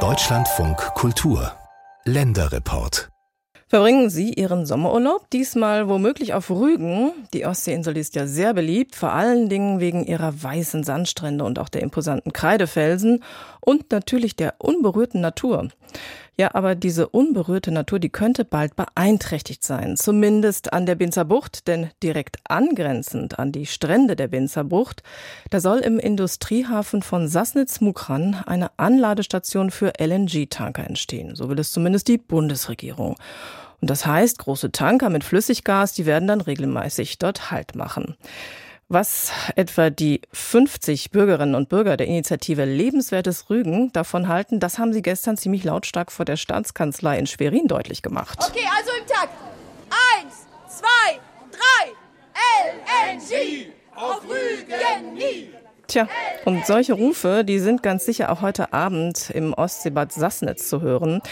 [0.00, 1.50] Deutschlandfunk Kultur
[2.04, 3.08] Länderreport
[3.68, 7.12] Verbringen Sie Ihren Sommerurlaub diesmal womöglich auf Rügen?
[7.32, 11.70] Die Ostseeinsel ist ja sehr beliebt, vor allen Dingen wegen ihrer weißen Sandstrände und auch
[11.70, 13.24] der imposanten Kreidefelsen
[13.60, 15.68] und natürlich der unberührten Natur.
[16.38, 21.66] Ja, aber diese unberührte Natur, die könnte bald beeinträchtigt sein, zumindest an der Binzer Bucht,
[21.66, 25.02] denn direkt angrenzend an die Strände der Binzer Bucht,
[25.48, 31.34] da soll im Industriehafen von Sassnitz-Mukran eine Anladestation für LNG-Tanker entstehen.
[31.34, 33.16] So will es zumindest die Bundesregierung.
[33.80, 38.14] Und das heißt, große Tanker mit Flüssiggas, die werden dann regelmäßig dort Halt machen.
[38.88, 44.92] Was etwa die 50 Bürgerinnen und Bürger der Initiative Lebenswertes Rügen davon halten, das haben
[44.92, 48.38] sie gestern ziemlich lautstark vor der Staatskanzlei in Schwerin deutlich gemacht.
[48.48, 49.32] Okay, also im Takt.
[49.90, 51.18] Eins, zwei,
[51.50, 51.90] drei.
[53.08, 55.50] LNG auf Rügen nie.
[55.88, 56.08] Tja,
[56.44, 61.22] und solche Rufe, die sind ganz sicher auch heute Abend im Ostseebad Sassnitz zu hören.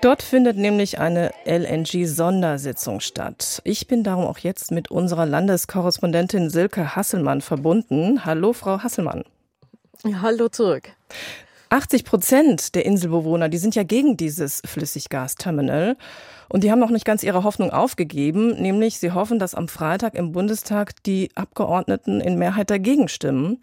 [0.00, 3.60] Dort findet nämlich eine LNG-Sondersitzung statt.
[3.64, 8.24] Ich bin darum auch jetzt mit unserer Landeskorrespondentin Silke Hasselmann verbunden.
[8.24, 9.24] Hallo, Frau Hasselmann.
[10.22, 10.90] hallo zurück.
[11.70, 15.96] 80 Prozent der Inselbewohner, die sind ja gegen dieses Flüssiggasterminal.
[16.48, 20.14] Und die haben noch nicht ganz ihre Hoffnung aufgegeben, nämlich sie hoffen, dass am Freitag
[20.14, 23.60] im Bundestag die Abgeordneten in Mehrheit dagegen stimmen.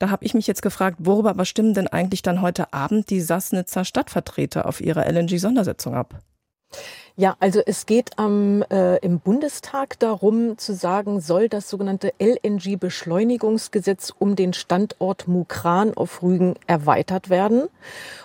[0.00, 3.20] Da habe ich mich jetzt gefragt, worüber aber stimmen denn eigentlich dann heute Abend die
[3.20, 6.18] Sassnitzer Stadtvertreter auf ihrer LNG-Sondersitzung ab?
[7.16, 14.12] Ja, also es geht am, äh, im Bundestag darum zu sagen, soll das sogenannte LNG-Beschleunigungsgesetz
[14.18, 17.68] um den Standort Mukran auf Rügen erweitert werden.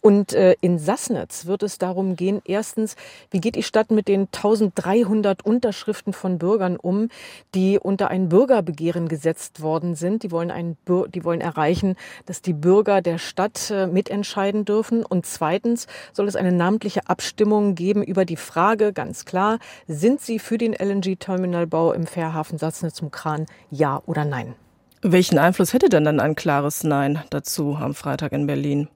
[0.00, 2.96] Und äh, in Sassnitz wird es darum gehen, erstens,
[3.30, 7.08] wie geht die Stadt mit den 1300 Unterschriften von Bürgern um,
[7.54, 10.24] die unter ein Bürgerbegehren gesetzt worden sind.
[10.24, 10.76] Die wollen, ein,
[11.14, 11.94] die wollen erreichen,
[12.26, 15.04] dass die Bürger der Stadt äh, mitentscheiden dürfen.
[15.04, 20.38] Und zweitens soll es eine namentliche Abstimmung geben über die Frage, ganz klar, sind Sie
[20.38, 24.54] für den LNG-Terminalbau im Fährhafen Sassnitz-Mukran ja oder nein?
[25.02, 28.88] Welchen Einfluss hätte denn dann ein klares Nein dazu am Freitag in Berlin?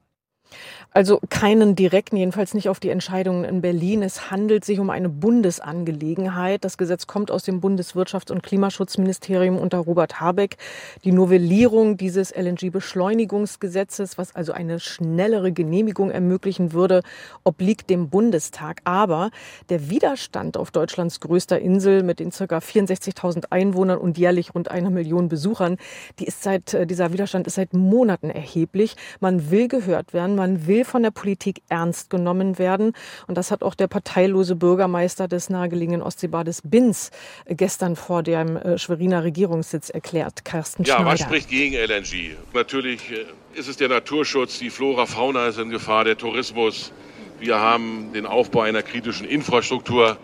[0.92, 4.02] Also keinen direkten, jedenfalls nicht auf die Entscheidungen in Berlin.
[4.02, 6.64] Es handelt sich um eine Bundesangelegenheit.
[6.64, 10.56] Das Gesetz kommt aus dem Bundeswirtschafts- und Klimaschutzministerium unter Robert Habeck.
[11.04, 17.02] Die Novellierung dieses LNG-Beschleunigungsgesetzes, was also eine schnellere Genehmigung ermöglichen würde,
[17.44, 18.80] obliegt dem Bundestag.
[18.84, 19.30] Aber
[19.68, 24.88] der Widerstand auf Deutschlands größter Insel mit den circa 64.000 Einwohnern und jährlich rund einer
[24.88, 25.76] Million Besuchern,
[26.20, 28.96] die ist seit, äh, dieser Widerstand ist seit Monaten erheblich.
[29.20, 32.92] Man will gehört werden, man will von der Politik ernst genommen werden.
[33.26, 37.10] Und das hat auch der parteilose Bürgermeister des nahegelegenen Ostseebades Binz
[37.48, 40.44] gestern vor dem äh, Schweriner Regierungssitz erklärt.
[40.44, 41.10] Carsten ja, Schneider.
[41.10, 42.36] was spricht gegen LNG?
[42.54, 43.25] Natürlich äh,
[43.58, 46.92] ist es der Naturschutz, die Flora, Fauna ist in Gefahr, der Tourismus.
[47.41, 50.16] Wir haben den Aufbau einer kritischen Infrastruktur,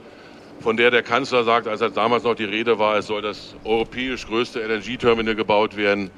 [0.60, 3.54] von der der Kanzler sagt, als er damals noch die Rede war, es soll das
[3.64, 6.10] europäisch größte LNG-Terminal gebaut werden.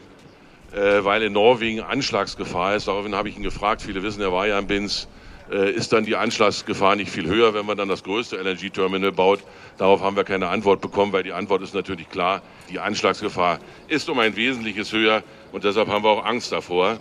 [0.75, 2.89] Äh, weil in Norwegen Anschlagsgefahr ist.
[2.89, 5.07] Daraufhin habe ich ihn gefragt, viele wissen, er war ja in Binz,
[5.49, 9.39] äh, ist dann die Anschlagsgefahr nicht viel höher, wenn man dann das größte LNG-Terminal baut?
[9.79, 14.09] Darauf haben wir keine Antwort bekommen, weil die Antwort ist natürlich klar, die Anschlagsgefahr ist
[14.09, 16.99] um ein Wesentliches höher und deshalb haben wir auch Angst davor.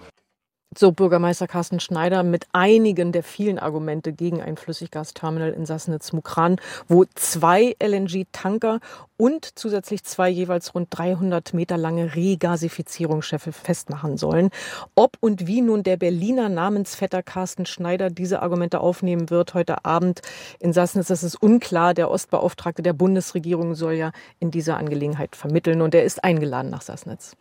[0.76, 6.58] So Bürgermeister Carsten Schneider mit einigen der vielen Argumente gegen ein Flüssiggasterminal in Sassnitz-Mukran,
[6.88, 8.80] wo zwei LNG-Tanker
[9.18, 14.50] und zusätzlich zwei jeweils rund 300 Meter lange Regasifizierungsschiffe festmachen sollen.
[14.96, 20.22] Ob und wie nun der Berliner Namensvetter Carsten Schneider diese Argumente aufnehmen wird heute Abend
[20.60, 21.94] in Sassnitz, das ist unklar.
[21.94, 26.82] Der Ostbeauftragte der Bundesregierung soll ja in dieser Angelegenheit vermitteln und er ist eingeladen nach
[26.82, 27.36] Sassnitz.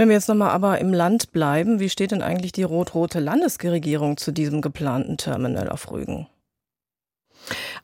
[0.00, 4.16] Wenn wir jetzt nochmal aber im Land bleiben, wie steht denn eigentlich die rot-rote Landesregierung
[4.16, 6.28] zu diesem geplanten Terminal auf Rügen?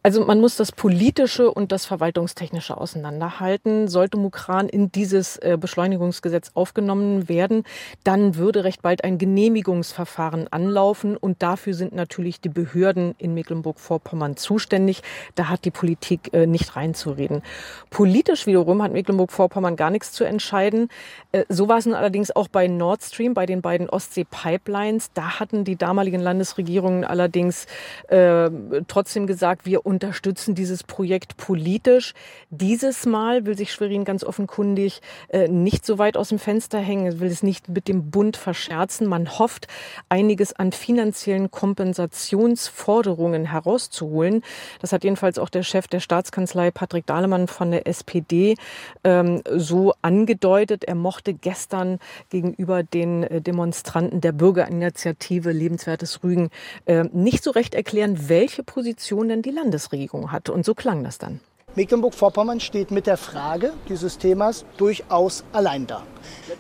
[0.07, 3.89] Also man muss das Politische und das Verwaltungstechnische auseinanderhalten.
[3.89, 7.65] Sollte Mukran in dieses äh, Beschleunigungsgesetz aufgenommen werden,
[8.05, 14.37] dann würde recht bald ein Genehmigungsverfahren anlaufen und dafür sind natürlich die Behörden in Mecklenburg-Vorpommern
[14.37, 15.03] zuständig.
[15.37, 17.41] Da hat die Politik äh, nicht reinzureden.
[17.89, 20.91] Politisch wiederum hat Mecklenburg-Vorpommern gar nichts zu entscheiden.
[21.33, 25.13] Äh, so war es nun allerdings auch bei Nord Stream, bei den beiden Ostsee-Pipelines.
[25.15, 27.65] Da hatten die damaligen Landesregierungen allerdings
[28.09, 28.51] äh,
[28.87, 32.15] trotzdem gesagt, wir unterstützen dieses Projekt politisch.
[32.51, 37.21] Dieses Mal will sich Schwerin ganz offenkundig äh, nicht so weit aus dem Fenster hängen,
[37.21, 39.07] will es nicht mit dem Bund verscherzen.
[39.07, 39.69] Man hofft,
[40.09, 44.43] einiges an finanziellen Kompensationsforderungen herauszuholen.
[44.81, 48.57] Das hat jedenfalls auch der Chef der Staatskanzlei Patrick Dahlemann von der SPD
[49.05, 50.85] ähm, so angedeutet.
[50.85, 51.99] Er mochte gestern
[52.31, 56.51] gegenüber den äh, Demonstranten der Bürgerinitiative Lebenswertes Rügen
[56.87, 59.51] äh, nicht so recht erklären, welche Position denn die
[59.85, 60.49] Landesregierung hat.
[60.49, 61.41] Und so klang das dann.
[61.77, 66.05] Mecklenburg-Vorpommern steht mit der Frage dieses Themas durchaus allein da.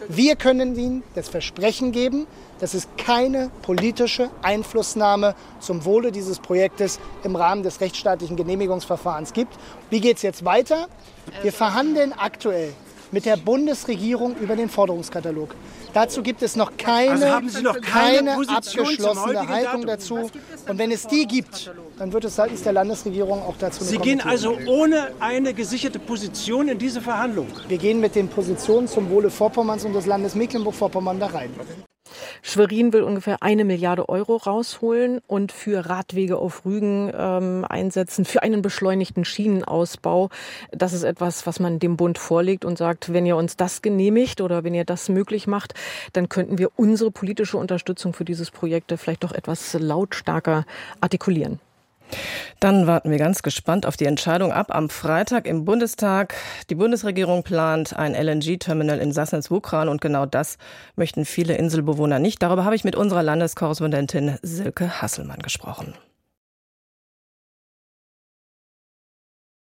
[0.09, 2.27] Wir können Ihnen das Versprechen geben,
[2.59, 9.55] dass es keine politische Einflussnahme zum Wohle dieses Projektes im Rahmen des rechtsstaatlichen Genehmigungsverfahrens gibt.
[9.89, 10.89] Wie geht es jetzt weiter?
[11.43, 12.73] Wir verhandeln aktuell
[13.13, 15.55] mit der Bundesregierung über den Forderungskatalog.
[15.93, 20.29] Dazu gibt es noch keine, also noch keine, keine abgeschlossene Haltung dazu.
[20.69, 24.21] Und wenn es die gibt, dann wird es seitens der Landesregierung auch dazu Sie gehen
[24.21, 27.49] also ohne eine gesicherte Position in diese Verhandlung?
[27.69, 31.51] Wir gehen mit den Positionen zum Wohle Vorpommerns und des Landes Mecklenburg-Vorpommern da rein.
[32.43, 38.43] Schwerin will ungefähr eine Milliarde Euro rausholen und für Radwege auf Rügen ähm, einsetzen, für
[38.43, 40.29] einen beschleunigten Schienenausbau.
[40.71, 44.41] Das ist etwas, was man dem Bund vorlegt und sagt, wenn ihr uns das genehmigt
[44.41, 45.75] oder wenn ihr das möglich macht,
[46.13, 50.67] dann könnten wir unsere politische Unterstützung für dieses Projekt vielleicht doch etwas lautstarker
[51.01, 51.61] artikulieren.
[52.61, 56.35] Dann warten wir ganz gespannt auf die Entscheidung ab am Freitag im Bundestag.
[56.71, 60.59] Die Bundesregierung plant ein LNG-Terminal in Sassnitz-Wukran und genau das
[60.97, 62.43] möchten viele Inselbewohner nicht.
[62.43, 65.95] Darüber habe ich mit unserer Landeskorrespondentin Silke Hasselmann gesprochen.